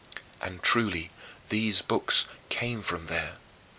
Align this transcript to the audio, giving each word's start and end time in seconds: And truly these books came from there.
And 0.41 0.63
truly 0.63 1.11
these 1.49 1.83
books 1.83 2.25
came 2.49 2.81
from 2.81 3.05
there. 3.05 3.35